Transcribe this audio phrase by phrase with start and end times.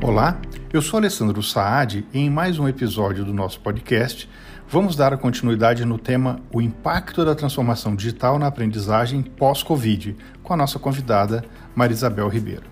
[0.00, 0.40] Olá,
[0.72, 4.30] eu sou Alessandro Saad e em mais um episódio do nosso podcast
[4.70, 10.54] vamos dar a continuidade no tema O impacto da transformação digital na aprendizagem pós-Covid, com
[10.54, 11.44] a nossa convidada
[11.74, 12.62] Marisabel Ribeiro.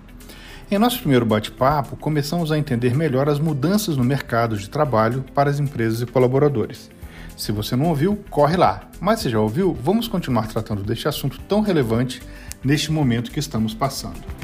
[0.71, 5.49] Em nosso primeiro bate-papo, começamos a entender melhor as mudanças no mercado de trabalho para
[5.49, 6.89] as empresas e colaboradores.
[7.35, 8.89] Se você não ouviu, corre lá.
[9.01, 12.21] Mas se já ouviu, vamos continuar tratando deste assunto tão relevante
[12.63, 14.36] neste momento que estamos passando.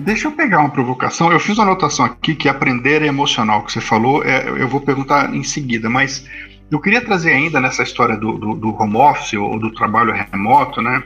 [0.00, 1.32] Deixa eu pegar uma provocação.
[1.32, 4.80] Eu fiz uma anotação aqui que aprender é emocional, que você falou, é, eu vou
[4.80, 6.26] perguntar em seguida, mas
[6.70, 10.80] eu queria trazer ainda nessa história do, do, do home office ou do trabalho remoto,
[10.80, 11.02] né?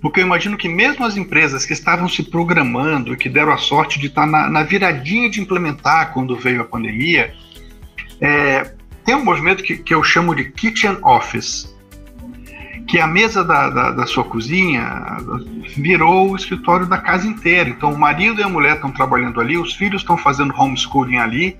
[0.00, 3.98] Porque eu imagino que mesmo as empresas que estavam se programando, que deram a sorte
[3.98, 7.34] de estar na, na viradinha de implementar quando veio a pandemia,
[8.20, 11.73] é, tem um movimento que, que eu chamo de kitchen office,
[12.94, 15.16] que a mesa da, da, da, sua cozinha
[15.76, 17.68] virou o escritório da casa inteira.
[17.68, 21.58] Então, o marido e a mulher estão trabalhando ali, os filhos estão fazendo homeschooling ali.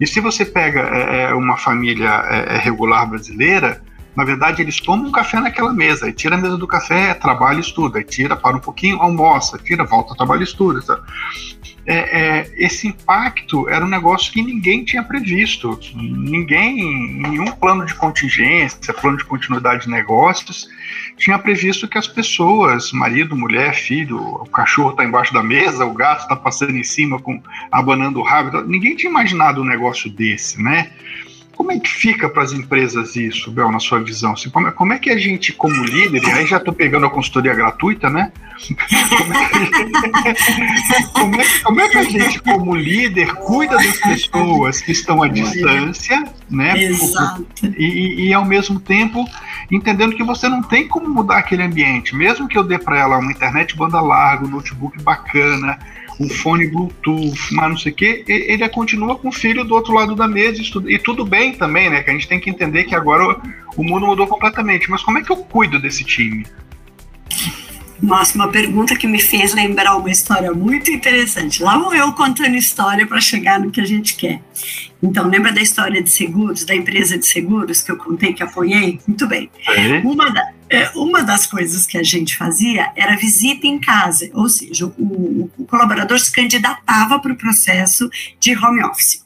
[0.00, 3.82] E se você pega é, é uma família é, é, regular brasileira,
[4.16, 7.60] na verdade, eles tomam um café naquela mesa, e tira a mesa do café, trabalha
[7.60, 10.80] estuda, e tira, para um pouquinho, almoça, tira, volta, trabalha estuda.
[10.80, 10.98] Tá?
[11.86, 15.78] É, é, esse impacto era um negócio que ninguém tinha previsto.
[15.94, 20.68] Ninguém, nenhum plano de contingência, plano de continuidade de negócios,
[21.16, 25.94] tinha previsto que as pessoas, marido, mulher, filho, o cachorro está embaixo da mesa, o
[25.94, 28.62] gato está passando em cima, com abanando o rabo.
[28.62, 30.90] Ninguém tinha imaginado um negócio desse, né?
[31.56, 34.32] Como é que fica para as empresas isso, Bel, na sua visão?
[34.34, 37.06] Assim, como, é, como, é, que a gente, como líder, e aí já estou pegando
[37.06, 38.30] a consultoria gratuita, né?
[39.16, 44.82] Como é, que, como, é, como é, que, a gente, como líder, cuida das pessoas
[44.82, 46.78] que estão à distância, né?
[46.84, 47.46] Exato.
[47.78, 49.24] E, e, ao mesmo tempo,
[49.72, 52.14] entendendo que você não tem como mudar aquele ambiente.
[52.14, 55.78] Mesmo que eu dê para ela uma internet banda larga, um notebook bacana,
[56.18, 59.92] um fone Bluetooth, mas não sei o quê, ele continua com o filho do outro
[59.92, 62.02] lado da mesa e tudo bem também, né?
[62.02, 63.40] Que a gente tem que entender que agora
[63.76, 64.90] o mundo mudou completamente.
[64.90, 66.46] Mas como é que eu cuido desse time?
[68.02, 71.62] Nossa, uma pergunta que me fez lembrar uma história muito interessante.
[71.62, 74.40] Lá vou eu contando história para chegar no que a gente quer.
[75.02, 79.00] Então, lembra da história de seguros, da empresa de seguros que eu contei que apoiei?
[79.06, 79.50] Muito bem.
[79.68, 80.12] Uhum.
[80.12, 84.48] Uma, da, é, uma das coisas que a gente fazia era visita em casa, ou
[84.48, 88.10] seja, o, o colaborador se candidatava para o processo
[88.40, 89.24] de home office.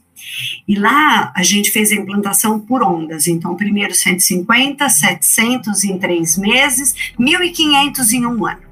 [0.69, 3.27] E lá a gente fez a implantação por ondas.
[3.27, 8.71] Então, primeiro 150, 700 em três meses, 1.500 em um ano.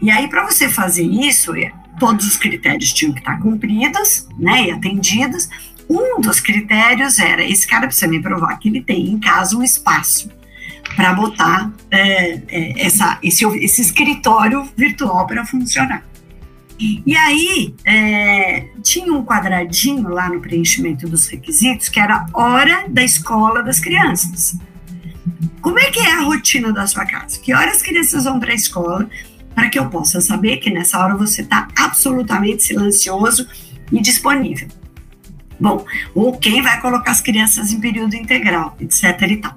[0.00, 4.66] E aí, para você fazer isso, é, todos os critérios tinham que estar cumpridos né,
[4.66, 5.48] e atendidos.
[5.88, 9.62] Um dos critérios era: esse cara precisa me provar que ele tem em casa um
[9.62, 10.30] espaço
[10.96, 16.04] para botar é, é, essa, esse, esse escritório virtual para funcionar.
[16.78, 23.04] E aí, é, tinha um quadradinho lá no preenchimento dos requisitos que era hora da
[23.04, 24.58] escola das crianças.
[25.60, 27.38] Como é que é a rotina da sua casa?
[27.38, 29.08] Que horas as crianças vão para a escola
[29.54, 33.46] para que eu possa saber que nessa hora você está absolutamente silencioso
[33.92, 34.66] e disponível.
[35.62, 39.04] Bom, ou quem vai colocar as crianças em período integral, etc.
[39.30, 39.56] e tal.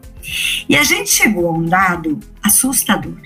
[0.70, 3.18] E a gente chegou a um dado assustador.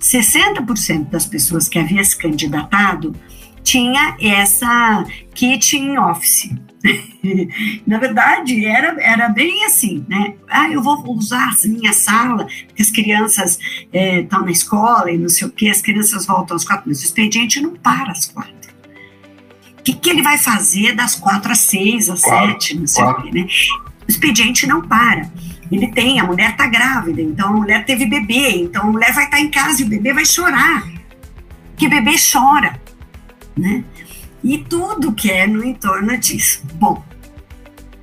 [0.00, 3.14] 60% das pessoas que haviam se candidatado
[3.62, 6.50] tinha essa kitchen office.
[7.86, 10.34] Na verdade, era, era bem assim, né?
[10.48, 13.58] Ah, eu vou usar a minha sala, porque as crianças
[13.92, 17.00] estão é, na escola e não sei o quê, as crianças voltam às quatro, mas
[17.00, 18.63] o expediente não para às quatro.
[19.84, 23.14] O que, que ele vai fazer das quatro às seis, às sete, não sei o
[23.16, 23.46] quê, né?
[24.06, 25.30] O expediente não para.
[25.70, 29.24] Ele tem, a mulher está grávida, então a mulher teve bebê, então a mulher vai
[29.24, 30.86] estar tá em casa e o bebê vai chorar.
[31.76, 32.80] Que bebê chora
[33.56, 33.84] né?
[34.42, 36.62] E tudo que é no entorno disso.
[36.74, 37.02] Bom,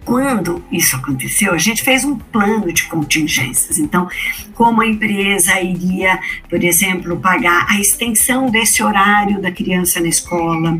[0.03, 3.77] quando isso aconteceu, a gente fez um plano de contingências.
[3.77, 4.07] Então,
[4.53, 6.19] como a empresa iria,
[6.49, 10.79] por exemplo, pagar a extensão desse horário da criança na escola,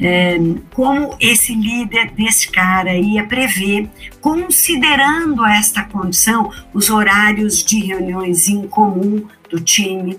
[0.00, 0.38] é,
[0.72, 3.88] como esse líder desse cara ia prever,
[4.20, 10.18] considerando esta condição, os horários de reuniões em comum do time,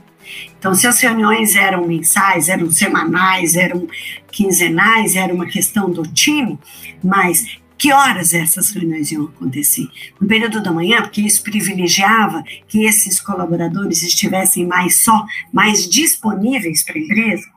[0.59, 3.87] então, se as reuniões eram mensais, eram semanais, eram
[4.29, 6.59] quinzenais, era uma questão do time,
[7.01, 9.87] mas que horas essas reuniões iam acontecer?
[10.19, 16.83] No período da manhã, porque isso privilegiava que esses colaboradores estivessem mais só, mais disponíveis
[16.83, 17.47] para a empresa.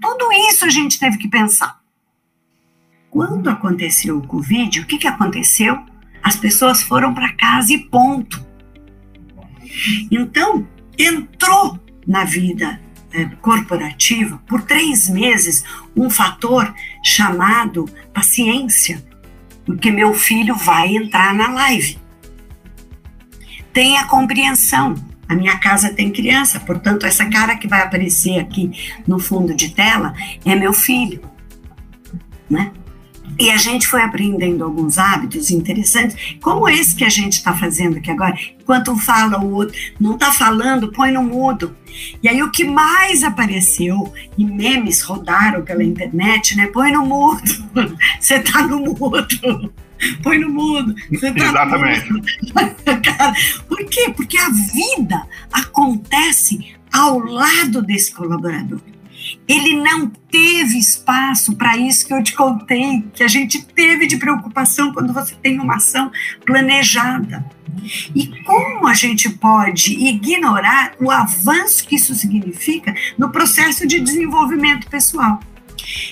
[0.00, 1.80] Tudo isso a gente teve que pensar.
[3.10, 5.78] Quando aconteceu o Covid, o que, que aconteceu?
[6.22, 8.44] As pessoas foram para casa e ponto.
[10.10, 10.66] Então,
[10.98, 12.80] entrou na vida
[13.12, 15.64] é, corporativa, por três meses,
[15.96, 16.74] um fator
[17.04, 19.02] chamado paciência,
[19.64, 21.98] porque meu filho vai entrar na live.
[23.72, 24.94] Tenha compreensão.
[25.28, 28.70] A minha casa tem criança, portanto, essa cara que vai aparecer aqui
[29.06, 30.12] no fundo de tela
[30.44, 31.22] é meu filho.
[32.50, 32.70] Né?
[33.42, 37.96] E a gente foi aprendendo alguns hábitos interessantes, como esse que a gente está fazendo
[37.96, 38.38] aqui agora.
[38.60, 41.76] Enquanto um fala, o outro não está falando, põe no mudo.
[42.22, 46.68] E aí o que mais apareceu, e memes rodaram pela internet, né?
[46.68, 47.42] Põe no mudo.
[48.20, 49.74] Você está no mudo.
[50.22, 50.94] Põe no mudo.
[51.10, 52.10] Você tá Exatamente.
[52.10, 52.26] No mudo.
[53.68, 54.12] Por quê?
[54.14, 55.20] Porque a vida
[55.52, 58.80] acontece ao lado desse colaborador.
[59.46, 64.16] Ele não teve espaço para isso que eu te contei, que a gente teve de
[64.16, 66.10] preocupação quando você tem uma ação
[66.44, 67.44] planejada.
[68.14, 74.88] E como a gente pode ignorar o avanço que isso significa no processo de desenvolvimento
[74.88, 75.40] pessoal?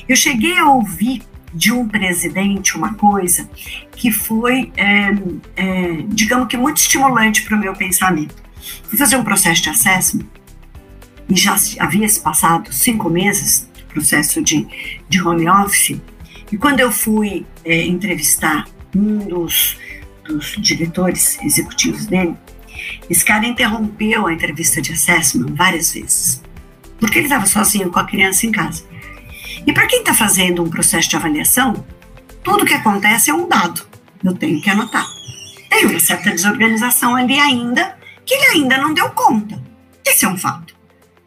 [0.08, 1.22] Eu cheguei a ouvir
[1.52, 3.48] de um presidente uma coisa
[3.96, 5.10] que foi, é,
[5.56, 8.34] é, digamos que, muito estimulante para o meu pensamento.
[8.88, 10.26] Fui fazer um processo de assessment
[11.30, 14.66] e já havia se passado cinco meses do processo de,
[15.08, 16.00] de home office,
[16.50, 19.76] e quando eu fui é, entrevistar um dos,
[20.26, 22.36] dos diretores executivos dele,
[23.08, 26.42] esse cara interrompeu a entrevista de assessment várias vezes,
[26.98, 28.84] porque ele estava sozinho com a criança em casa.
[29.66, 31.84] E para quem está fazendo um processo de avaliação,
[32.42, 33.86] tudo que acontece é um dado,
[34.24, 35.06] eu tenho que anotar.
[35.68, 37.96] Tem uma certa desorganização ali ainda,
[38.26, 39.62] que ele ainda não deu conta.
[40.04, 40.79] Esse é um fato.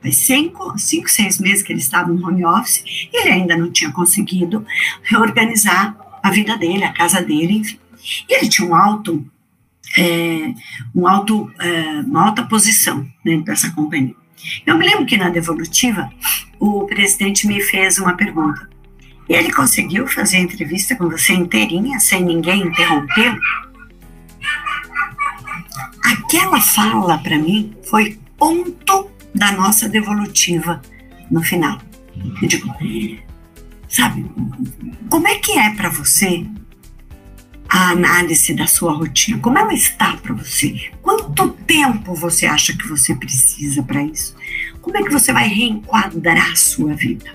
[0.04, 3.72] Faz cinco, cinco, seis meses que ele estava no home office e ele ainda não
[3.72, 4.66] tinha conseguido
[5.02, 7.80] reorganizar a vida dele, a casa dele, enfim.
[8.30, 9.26] E ele tinha um alto,
[9.98, 10.54] é,
[10.94, 14.14] um alto, é, uma alta posição dentro dessa companhia.
[14.66, 16.12] Eu me lembro que na devolutiva
[16.60, 18.70] o presidente me fez uma pergunta.
[19.30, 23.40] Ele conseguiu fazer a entrevista com você inteirinha, sem ninguém interrompê-lo?
[26.04, 30.81] Aquela fala para mim foi ponto da nossa devolutiva
[31.30, 31.80] no final.
[32.41, 32.74] Eu digo,
[33.88, 34.25] sabe,
[35.09, 36.45] como é que é para você
[37.68, 39.39] a análise da sua rotina?
[39.39, 40.91] Como ela está para você?
[41.01, 44.35] Quanto tempo você acha que você precisa para isso?
[44.81, 47.31] Como é que você vai reenquadrar a sua vida?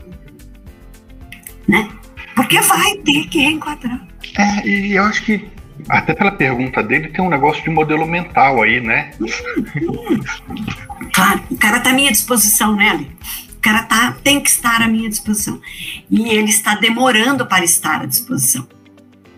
[1.66, 1.88] Né?
[2.36, 4.06] Porque vai ter que reenquadrar.
[4.36, 5.50] É, e eu acho que
[5.88, 9.10] até pela pergunta dele, tem um negócio de modelo mental aí, né?
[11.18, 13.10] Claro, o cara está à minha disposição, né, Ali?
[13.52, 15.60] O cara tá, tem que estar à minha disposição.
[16.08, 18.64] E ele está demorando para estar à disposição.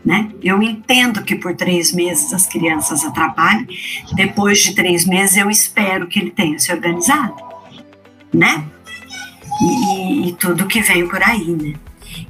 [0.04, 0.30] Né?
[0.42, 3.66] Eu entendo que por três meses as crianças atrapalhem,
[4.12, 7.34] depois de três meses eu espero que ele tenha se organizado,
[8.32, 8.64] né?
[9.62, 11.74] E, e tudo que vem por aí, né?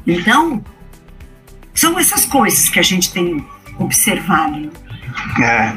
[0.05, 0.65] Então,
[1.75, 3.45] são essas coisas que a gente tem
[3.79, 4.71] observado.
[5.43, 5.73] É,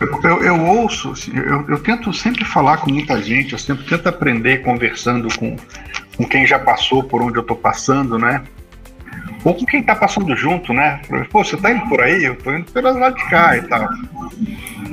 [0.00, 3.84] eu, eu, eu ouço, assim, eu, eu, tento sempre falar com muita gente, eu sempre
[3.84, 5.56] tento aprender conversando com,
[6.16, 8.42] com quem já passou por onde eu estou passando, né?
[9.44, 11.00] Ou com quem está passando junto, né?
[11.30, 13.86] Pô, você está indo por aí, eu estou indo pelas lado de cá e tal.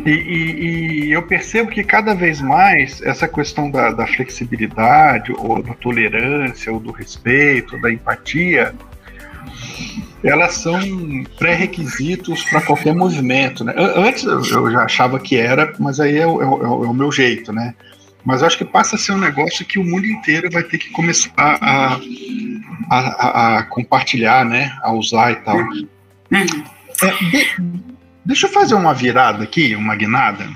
[0.06, 5.64] E, e, e, eu percebo que cada vez mais essa questão da, da flexibilidade, ou
[5.64, 8.74] da tolerância, ou do respeito, da empatia,
[10.24, 10.80] elas são
[11.38, 13.64] pré-requisitos para qualquer movimento.
[13.64, 13.74] Né?
[13.96, 17.12] Antes eu já achava que era, mas aí é o, é, o, é o, meu
[17.12, 17.74] jeito, né?
[18.24, 20.78] Mas eu acho que passa a ser um negócio que o mundo inteiro vai ter
[20.78, 22.00] que começar a,
[22.90, 24.72] a, a, a compartilhar, né?
[24.84, 25.58] A usar e tal.
[25.58, 25.88] Uhum.
[26.32, 26.44] É,
[27.32, 27.84] de,
[28.24, 30.48] deixa eu fazer uma virada aqui, uma guinada.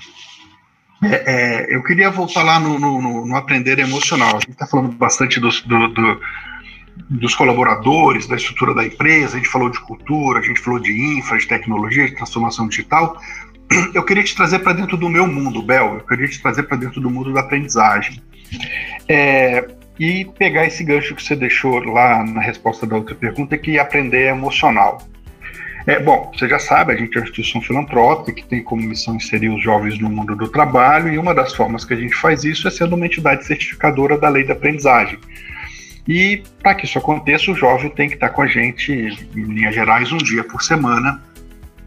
[1.04, 4.30] É, é, eu queria voltar lá no, no, no, aprender emocional.
[4.30, 6.22] A gente está falando bastante do, do, do
[7.10, 10.92] dos colaboradores, da estrutura da empresa, a gente falou de cultura, a gente falou de
[11.18, 13.20] infra, de tecnologia, de transformação digital.
[13.94, 16.78] Eu queria te trazer para dentro do meu mundo, Bel, eu queria te trazer para
[16.78, 18.22] dentro do mundo da aprendizagem.
[19.08, 19.68] É,
[20.00, 24.24] e pegar esse gancho que você deixou lá na resposta da outra pergunta, que aprender
[24.24, 25.00] é emocional.
[25.88, 29.16] É, bom, você já sabe, a gente é uma instituição filantrópica que tem como missão
[29.16, 32.44] inserir os jovens no mundo do trabalho, e uma das formas que a gente faz
[32.44, 35.20] isso é sendo uma entidade certificadora da lei da aprendizagem.
[36.08, 39.74] E para que isso aconteça, o jovem tem que estar com a gente, em linhas
[39.74, 41.22] gerais, um dia por semana,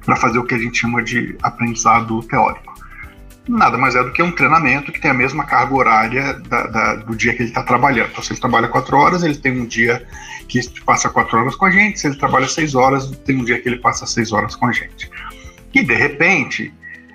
[0.05, 2.75] para fazer o que a gente chama de aprendizado teórico.
[3.49, 6.95] Nada mais é do que um treinamento que tem a mesma carga horária da, da,
[6.97, 8.11] do dia que ele está trabalhando.
[8.11, 10.07] Então, se ele trabalha quatro horas, ele tem um dia
[10.47, 11.99] que passa quatro horas com a gente.
[11.99, 14.73] Se ele trabalha seis horas, tem um dia que ele passa seis horas com a
[14.73, 15.11] gente.
[15.73, 16.73] E, de repente,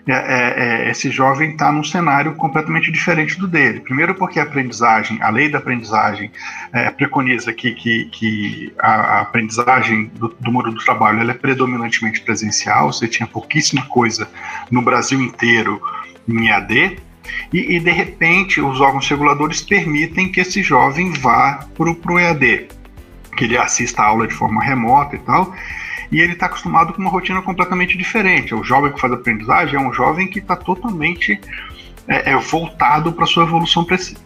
[0.07, 3.79] é, é, é esse jovem está num cenário completamente diferente do dele.
[3.79, 6.31] Primeiro, porque a aprendizagem, a lei da aprendizagem,
[6.71, 11.35] é, preconiza que, que, que a, a, aprendizagem do, do mundo do trabalho ela é
[11.35, 14.29] predominantemente presencial, você tinha pouquíssima coisa
[14.69, 15.81] no Brasil inteiro
[16.27, 16.97] em EAD,
[17.53, 22.67] e, e, de repente os órgãos reguladores permitem que esse jovem vá para o EAD,
[23.37, 25.53] que ele assista a aula de forma remota e tal,
[26.13, 28.53] e ele está acostumado com uma rotina completamente diferente.
[28.53, 31.41] O jovem que faz aprendizagem é um jovem que está totalmente
[32.07, 33.85] é, é voltado para sua evolução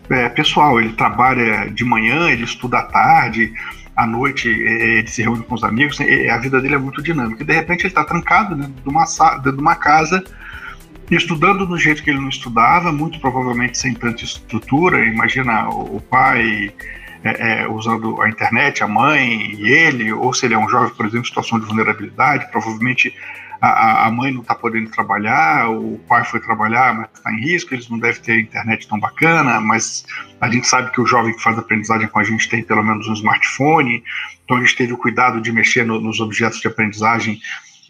[0.09, 0.81] é, pessoal.
[0.81, 3.53] Ele trabalha de manhã, ele estuda à tarde,
[3.95, 5.97] à noite é, ele se reúne com os amigos.
[6.01, 7.41] a vida dele é muito dinâmica.
[7.41, 9.05] E de repente ele está trancado dentro de, uma,
[9.37, 10.21] dentro de uma casa
[11.09, 15.05] estudando do jeito que ele não estudava, muito provavelmente sem tanta estrutura.
[15.05, 16.73] Imagina o pai
[17.23, 20.93] é, é, usando a internet, a mãe e ele, ou se ele é um jovem,
[20.93, 23.13] por exemplo, em situação de vulnerabilidade, provavelmente
[23.59, 27.73] a, a mãe não está podendo trabalhar, o pai foi trabalhar, mas está em risco,
[27.73, 30.05] eles não devem ter internet tão bacana, mas
[30.39, 33.07] a gente sabe que o jovem que faz aprendizagem com a gente tem pelo menos
[33.07, 34.03] um smartphone,
[34.43, 37.39] então a gente teve o cuidado de mexer no, nos objetos de aprendizagem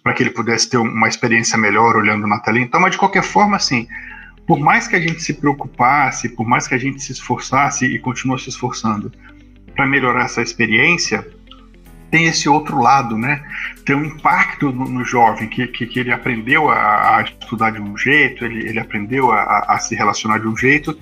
[0.01, 2.60] para que ele pudesse ter uma experiência melhor olhando na tela.
[2.60, 3.88] Então, mas de qualquer forma, assim,
[4.48, 8.00] por mais que a gente se preocupasse, por mais que a gente se esforçasse e
[8.00, 9.12] continua se esforçando
[9.75, 11.27] para melhorar essa experiência,
[12.10, 13.44] tem esse outro lado, né?
[13.86, 17.82] Tem um impacto no, no jovem, que, que, que, ele aprendeu a, a, estudar de
[17.82, 20.98] um jeito, ele, ele aprendeu a, a, se relacionar de um jeito,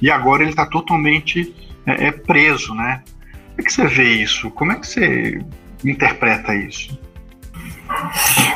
[0.00, 1.52] e agora ele está totalmente
[1.84, 3.02] é, é, preso, né?
[3.04, 4.48] Como é que você vê isso?
[4.52, 5.44] Como é que você
[5.84, 6.96] interpreta isso?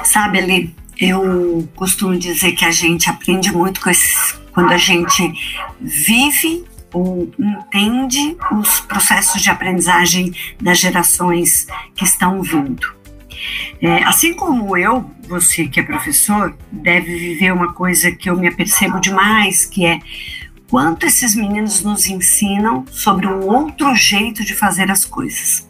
[0.04, 3.80] Sabe, Ali, eu costumo dizer que a gente aprende muito
[4.52, 5.32] quando a gente
[5.80, 13.00] vive ou entende os processos de aprendizagem das gerações que estão vindo.
[13.80, 18.48] É, assim como eu, você que é professor, deve viver uma coisa que eu me
[18.48, 19.98] apercebo demais, que é
[20.68, 25.69] quanto esses meninos nos ensinam sobre um outro jeito de fazer as coisas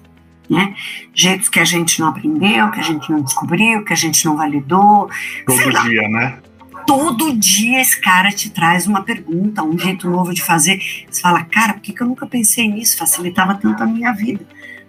[0.50, 0.74] né?
[1.14, 4.36] Jeitos que a gente não aprendeu, que a gente não descobriu, que a gente não
[4.36, 5.08] validou.
[5.46, 6.38] Todo dia, né?
[6.86, 10.82] Todo dia esse cara te traz uma pergunta, um jeito novo de fazer.
[11.08, 12.98] Você fala, cara, por que, que eu nunca pensei nisso?
[12.98, 14.44] Facilitava tanto a minha vida,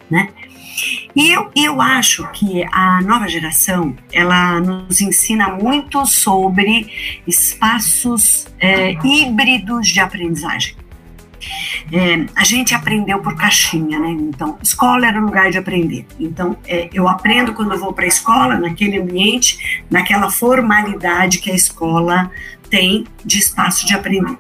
[0.10, 0.30] né?
[1.16, 8.94] E eu, eu acho que a nova geração ela nos ensina muito sobre espaços é,
[9.06, 10.76] híbridos de aprendizagem.
[11.92, 14.10] É, a gente aprendeu por caixinha, né?
[14.10, 16.06] Então, escola era o lugar de aprender.
[16.20, 21.52] Então, é, eu aprendo quando eu vou para a escola, naquele ambiente, naquela formalidade que
[21.52, 22.32] a escola
[22.70, 24.38] tem de espaço de aprender.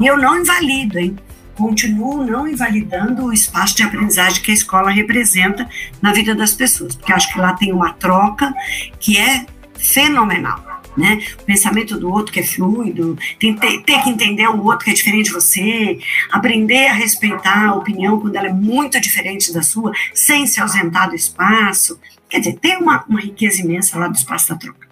[0.00, 1.16] E eu não invalido, hein?
[1.54, 5.68] Continuo não invalidando o espaço de aprendizagem que a escola representa
[6.00, 8.54] na vida das pessoas, porque acho que lá tem uma troca
[8.98, 9.44] que é
[9.76, 11.22] fenomenal né?
[11.40, 14.90] O pensamento do outro que é fluido, tem, ter, ter que entender o outro que
[14.90, 15.98] é diferente de você,
[16.30, 21.08] aprender a respeitar a opinião quando ela é muito diferente da sua, sem se ausentar
[21.08, 21.98] do espaço.
[22.28, 24.88] Quer dizer, tem uma, uma riqueza imensa lá do espaço da troca.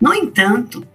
[0.00, 0.86] No entanto,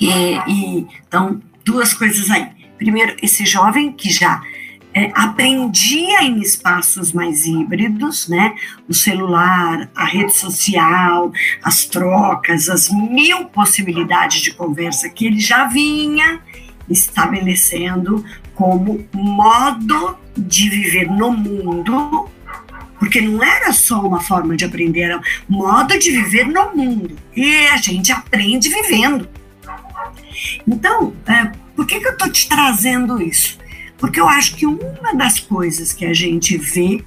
[0.00, 2.48] é, e, então, duas coisas aí.
[2.76, 4.42] Primeiro, esse jovem que já
[4.94, 8.54] é, aprendia em espaços mais híbridos, né?
[8.88, 11.32] O celular, a rede social,
[11.62, 16.40] as trocas, as mil possibilidades de conversa que ele já vinha
[16.88, 22.28] estabelecendo como modo de viver no mundo,
[22.98, 27.16] porque não era só uma forma de aprender, era modo de viver no mundo.
[27.34, 29.28] E a gente aprende vivendo.
[30.66, 33.61] Então, é, por que, que eu estou te trazendo isso?
[34.02, 37.04] Porque eu acho que uma das coisas que a gente vê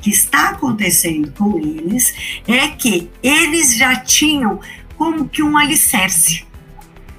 [0.00, 4.58] que está acontecendo com eles é que eles já tinham
[4.96, 6.46] como que um alicerce,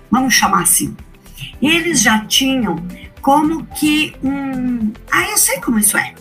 [0.09, 0.97] vamos chamar assim.
[1.61, 2.83] Eles já tinham
[3.21, 4.91] como que um.
[5.11, 6.15] Ah, eu sei como isso é.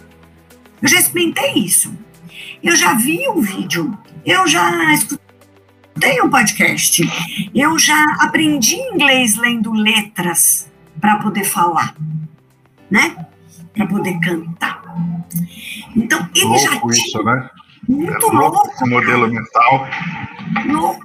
[0.82, 1.90] Eu já experimentei isso.
[2.62, 3.96] Eu já vi um vídeo.
[4.22, 7.02] Eu já escutei um podcast.
[7.54, 11.94] Eu já aprendi inglês lendo letras para poder falar
[12.90, 13.16] né?
[13.74, 14.82] Para poder cantar.
[15.96, 16.92] Então, ele louco já tinha.
[16.92, 17.50] isso, né?
[17.88, 18.36] Muito é louco.
[18.36, 19.88] louco esse modelo mental.
[20.66, 21.04] Louco.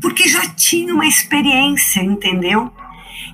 [0.00, 2.72] Porque já tinha uma experiência, entendeu?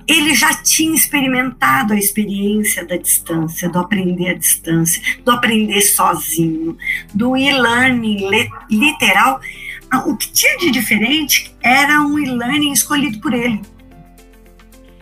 [0.07, 6.77] Ele já tinha experimentado a experiência da distância, do aprender à distância, do aprender sozinho,
[7.13, 8.29] do e-learning
[8.69, 9.39] literal.
[9.91, 13.61] Ah, o que tinha de diferente era um e-learning escolhido por ele.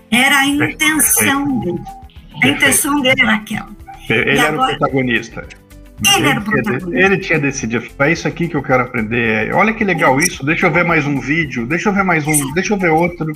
[0.10, 1.97] Era a intenção dele.
[2.44, 3.70] A intenção dele era aquela.
[4.10, 5.42] Ele e era agora, o protagonista.
[5.42, 7.00] Ele, ele era o protagonista.
[7.00, 9.54] Ele tinha decidido, é isso aqui que eu quero aprender.
[9.54, 12.32] Olha que legal isso, deixa eu ver mais um vídeo, deixa eu ver mais um,
[12.32, 12.54] Exato.
[12.54, 13.34] deixa eu ver outro.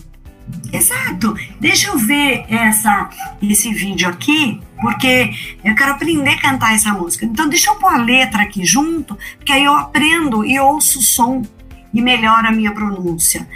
[0.72, 1.36] Exato.
[1.60, 3.10] Deixa eu ver essa,
[3.42, 5.32] esse vídeo aqui, porque
[5.64, 7.26] eu quero aprender a cantar essa música.
[7.26, 11.02] Então deixa eu pôr a letra aqui junto, porque aí eu aprendo e ouço o
[11.02, 11.42] som
[11.94, 13.48] e melhora a minha pronúncia,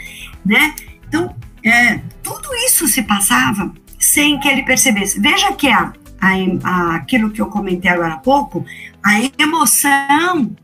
[0.46, 0.76] né?
[1.08, 1.34] Então,
[1.64, 3.74] é, tudo isso se passava
[4.16, 5.20] sem que ele percebesse.
[5.20, 5.92] Veja que a,
[6.22, 8.66] a, aquilo que eu comentei agora há pouco,
[9.04, 10.56] a emoção,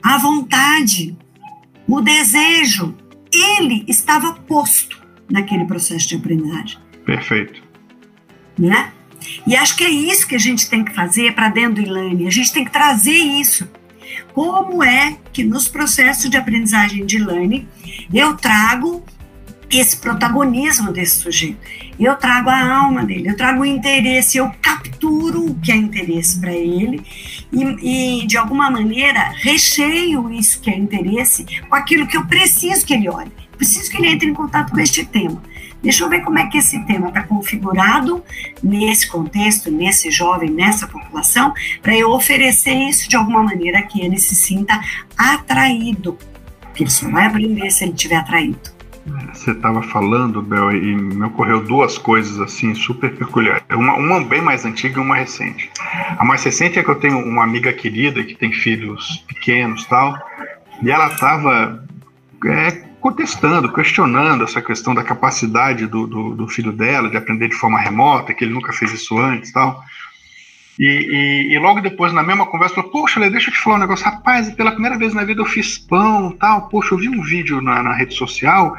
[0.00, 1.16] a vontade,
[1.88, 2.94] o desejo,
[3.32, 6.78] ele estava posto naquele processo de aprendizagem.
[7.04, 7.60] Perfeito.
[8.56, 8.92] Né?
[9.44, 12.28] E acho que é isso que a gente tem que fazer para dentro do e-learning.
[12.28, 13.68] A gente tem que trazer isso.
[14.32, 17.66] Como é que nos processos de aprendizagem de learning
[18.14, 19.04] eu trago
[19.78, 21.58] esse protagonismo desse sujeito.
[21.98, 26.40] Eu trago a alma dele, eu trago o interesse, eu capturo o que é interesse
[26.40, 27.02] para ele
[27.52, 32.84] e, e, de alguma maneira, recheio isso que é interesse com aquilo que eu preciso
[32.84, 33.30] que ele olhe.
[33.56, 35.42] Preciso que ele entre em contato com este tema.
[35.82, 38.22] Deixa eu ver como é que esse tema está configurado
[38.62, 41.52] nesse contexto, nesse jovem, nessa população,
[41.82, 44.80] para eu oferecer isso de alguma maneira que ele se sinta
[45.16, 46.16] atraído.
[46.60, 48.71] Porque ele só vai aprender se ele estiver atraído.
[49.32, 53.64] Você estava falando, Bel, e me ocorreu duas coisas assim super peculiares.
[53.70, 55.70] Uma, uma, bem mais antiga e uma recente.
[56.16, 60.16] A mais recente é que eu tenho uma amiga querida que tem filhos pequenos tal,
[60.82, 61.84] e ela estava
[62.46, 67.56] é, contestando, questionando essa questão da capacidade do, do, do, filho dela de aprender de
[67.56, 69.82] forma remota, que ele nunca fez isso antes tal.
[70.82, 73.78] E, e, e, logo depois, na mesma conversa, falou, poxa, deixa eu te falar um
[73.78, 77.22] negócio, rapaz, pela primeira vez na vida eu fiz pão tal, poxa, eu vi um
[77.22, 78.76] vídeo na, na rede social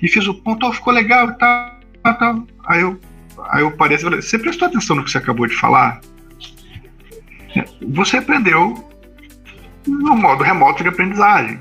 [0.00, 2.46] e fiz o pão, ficou legal e tal, tal.
[2.68, 3.00] Aí eu,
[3.50, 6.00] aí eu parei e falei, você prestou atenção no que você acabou de falar?
[7.88, 8.88] Você aprendeu
[9.84, 11.60] no modo remoto de aprendizagem.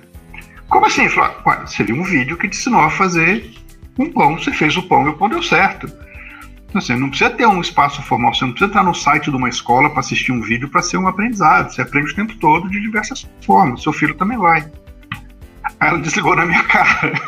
[0.69, 1.09] Como assim?
[1.09, 1.35] Falei,
[1.65, 3.51] você viu um vídeo que te ensinou a fazer
[3.97, 5.91] um pão, você fez o pão e o pão deu certo.
[6.73, 9.49] Você não precisa ter um espaço formal, você não precisa estar no site de uma
[9.49, 11.69] escola para assistir um vídeo para ser um aprendizado.
[11.69, 13.83] Você aprende o tempo todo de diversas formas.
[13.83, 14.61] Seu filho também vai.
[15.79, 17.13] Aí ela desligou na minha cara.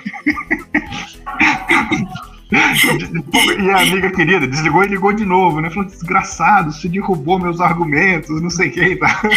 [3.59, 5.69] e a amiga querida desligou e ligou de novo, né?
[5.69, 9.21] Falou, desgraçado, você derrubou meus argumentos, não sei quem, tá?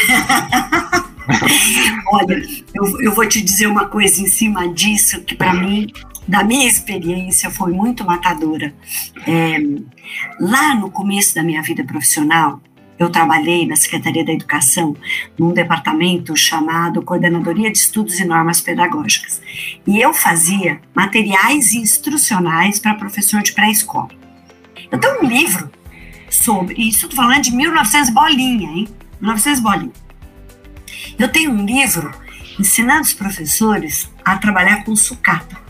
[2.13, 2.41] Olha,
[2.75, 5.89] eu, eu vou te dizer uma coisa em cima disso que para mim
[6.27, 8.75] da minha experiência foi muito matadora.
[9.27, 9.59] É,
[10.41, 12.61] lá no começo da minha vida profissional,
[12.99, 14.97] eu trabalhei na Secretaria da Educação,
[15.39, 19.41] num departamento chamado Coordenadoria de Estudos e Normas Pedagógicas.
[19.87, 24.09] E eu fazia materiais instrucionais para professor de pré-escola.
[24.91, 25.71] Eu tenho um livro
[26.31, 28.89] sobre isso, estou falando de 1900 bolinha, hein?
[29.21, 29.93] 1900 bolinha.
[31.19, 32.11] Eu tenho um livro
[32.59, 35.66] ensinando os professores a trabalhar com sucata.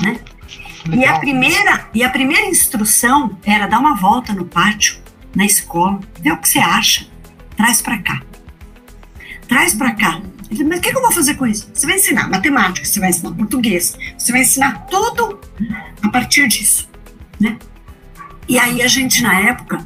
[0.00, 0.20] Né?
[0.90, 4.96] E a primeira e a primeira instrução era dar uma volta no pátio,
[5.34, 7.06] na escola, ver o que você acha,
[7.56, 8.22] traz para cá,
[9.46, 10.20] traz para cá.
[10.50, 11.70] Mas o que, que eu vou fazer com isso?
[11.72, 15.40] Você vai ensinar matemática, você vai ensinar português, você vai ensinar tudo
[16.02, 16.88] a partir disso,
[17.40, 17.56] né?
[18.48, 19.84] E aí a gente na época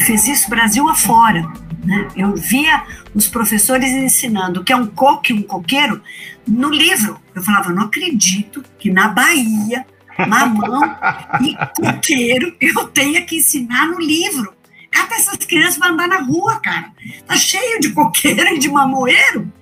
[0.00, 1.42] fez isso Brasil afora.
[1.90, 2.06] Né?
[2.14, 6.00] Eu via os professores ensinando o que é um coque, um coqueiro,
[6.46, 7.20] no livro.
[7.34, 9.84] Eu falava, não acredito que na Bahia,
[10.16, 10.96] mamão
[11.40, 14.54] e coqueiro eu tenha que ensinar no livro.
[14.88, 16.92] Cata essas crianças para andar na rua, cara.
[17.26, 19.52] Tá cheio de coqueiro e de mamoeiro.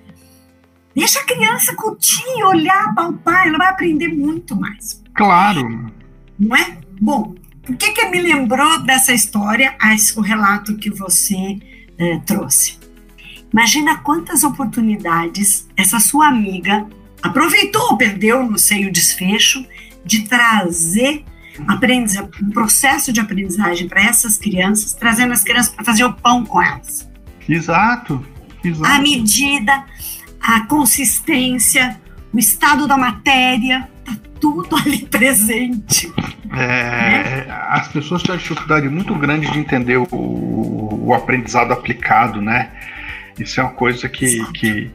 [0.95, 5.01] Deixa a criança curtir, olhar, palpar, ela vai aprender muito mais.
[5.15, 5.91] Claro.
[6.37, 6.77] Não é?
[7.01, 7.33] Bom,
[7.67, 9.75] o que, que me lembrou dessa história,
[10.15, 11.57] o relato que você
[11.99, 12.79] eh, trouxe?
[13.51, 16.87] Imagina quantas oportunidades essa sua amiga
[17.21, 19.65] aproveitou ou perdeu, não sei o desfecho,
[20.05, 21.25] de trazer
[22.41, 26.61] um processo de aprendizagem para essas crianças, trazendo as crianças para fazer o pão com
[26.61, 27.09] elas.
[27.47, 28.25] Exato,
[28.63, 28.85] exato.
[28.85, 29.83] A medida,
[30.39, 31.99] a consistência,
[32.31, 33.89] o estado da matéria,
[34.39, 36.11] tudo ali presente.
[36.55, 37.45] É?
[37.69, 42.71] As pessoas têm uma dificuldade muito grande de entender o, o aprendizado aplicado, né?
[43.39, 44.91] Isso é uma coisa que, que,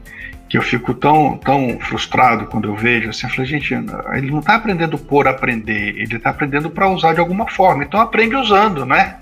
[0.47, 3.09] que eu fico tão, tão frustrado quando eu vejo.
[3.09, 7.13] Assim, eu falei, gente, ele não está aprendendo por aprender, ele está aprendendo para usar
[7.13, 7.83] de alguma forma.
[7.83, 9.17] Então aprende usando, né?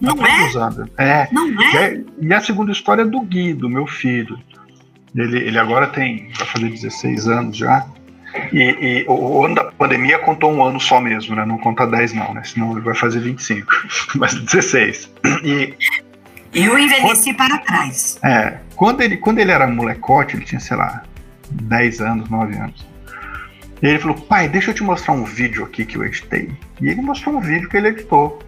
[0.00, 0.46] Não aprende é?
[0.46, 0.90] usando.
[0.98, 1.28] É.
[1.30, 2.00] Não é?
[2.20, 4.38] E a segunda história é do Guido, meu filho.
[5.14, 7.86] Ele, ele agora tem, vai fazer 16 anos já.
[8.52, 11.44] E, e, o ano da pandemia contou um ano só mesmo, né?
[11.44, 12.42] Não conta 10 não, né?
[12.44, 13.70] Senão ele vai fazer 25,
[14.16, 15.10] mas 16.
[15.44, 15.74] E
[16.52, 18.18] Eu envelheci quando, para trás.
[18.22, 21.02] É, quando ele, quando ele era molecote, ele tinha, sei lá,
[21.50, 22.94] 10 anos, 9 anos.
[23.82, 26.50] E ele falou, pai, deixa eu te mostrar um vídeo aqui que eu editei.
[26.80, 28.40] E ele mostrou um vídeo que ele editou.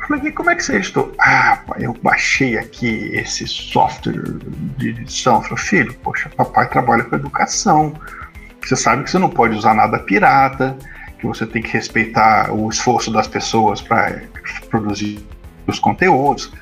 [0.00, 1.12] Eu falei, como é que você editou?
[1.18, 4.24] Ah, pai, eu baixei aqui esse software
[4.76, 5.36] de edição.
[5.36, 7.94] Eu falei, filho, poxa, papai trabalha com educação.
[8.66, 10.76] Você sabe que você não pode usar nada pirata,
[11.20, 14.22] que você tem que respeitar o esforço das pessoas para
[14.68, 15.24] produzir
[15.68, 16.52] os conteúdos.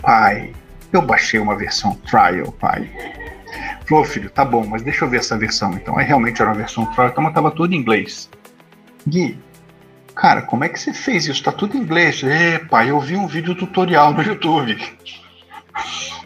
[0.00, 0.52] Pai,
[0.92, 2.88] eu baixei uma versão trial, pai.
[3.86, 5.98] Falou, filho, tá bom, mas deixa eu ver essa versão então.
[5.98, 8.30] Aí realmente era uma versão trial, então tava tudo em inglês.
[9.04, 9.36] Gui,
[10.14, 11.42] cara, como é que você fez isso?
[11.42, 12.22] Tá tudo em inglês.
[12.22, 14.78] É, pai, eu vi um vídeo tutorial no YouTube.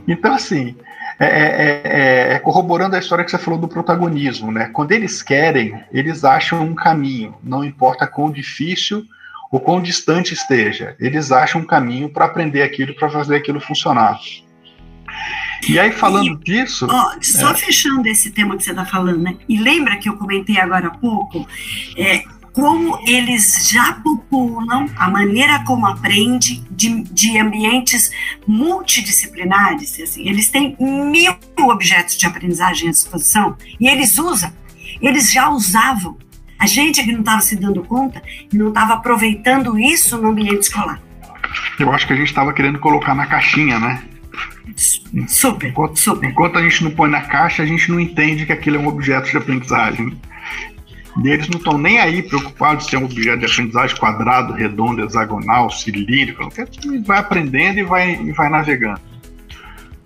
[0.07, 0.77] Então, assim,
[1.25, 4.71] é, é, é, é, corroborando a história que você falou do protagonismo, né?
[4.73, 9.05] Quando eles querem, eles acham um caminho, não importa quão difícil
[9.51, 14.19] ou quão distante esteja, eles acham um caminho para aprender aquilo, para fazer aquilo funcionar.
[15.69, 16.89] E aí, falando e, disso.
[16.91, 17.55] Ó, só é.
[17.55, 19.37] fechando esse tema que você está falando, né?
[19.49, 21.47] E lembra que eu comentei agora há pouco
[21.97, 28.11] é, como eles já populam a maneira como aprende de, de ambientes
[28.47, 29.99] multidisciplinares.
[30.01, 34.53] Assim, eles têm mil objetos de aprendizagem à disposição e eles usam.
[35.01, 36.19] Eles já usavam.
[36.59, 40.61] A gente que não estava se dando conta e não estava aproveitando isso no ambiente
[40.61, 41.01] escolar.
[41.79, 44.03] Eu acho que a gente estava querendo colocar na caixinha, né?
[45.27, 46.31] Super, enquanto, super.
[46.31, 48.87] Enquanto a gente não põe na caixa, a gente não entende que aquilo é um
[48.87, 50.17] objeto de aprendizagem.
[51.23, 55.71] Eles não estão nem aí preocupados se é um objeto de aprendizagem quadrado, redondo, hexagonal,
[55.71, 56.49] cilíndrico.
[57.05, 59.01] Vai aprendendo e vai, e vai navegando.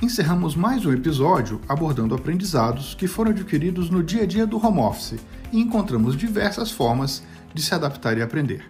[0.03, 4.81] Encerramos mais um episódio abordando aprendizados que foram adquiridos no dia a dia do home
[4.81, 5.15] office
[5.53, 7.23] e encontramos diversas formas
[7.55, 8.65] de se adaptar e aprender.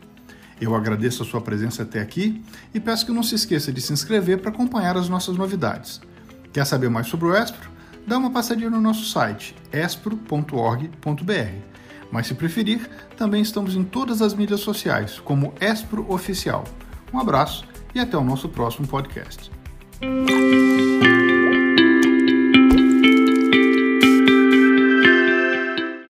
[0.61, 3.93] Eu agradeço a sua presença até aqui e peço que não se esqueça de se
[3.93, 6.01] inscrever para acompanhar as nossas novidades.
[6.53, 7.69] Quer saber mais sobre o Espro?
[8.07, 11.76] Dá uma passadinha no nosso site espro.org.br.
[12.11, 16.65] Mas se preferir, também estamos em todas as mídias sociais, como Espro Oficial.
[17.13, 17.65] Um abraço
[17.95, 19.51] e até o nosso próximo podcast.